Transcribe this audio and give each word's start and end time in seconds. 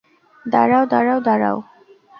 দাঁড়াও, 0.45 0.83
দাঁড়াও, 0.85 1.19
দাঁড়াও। 1.21 1.57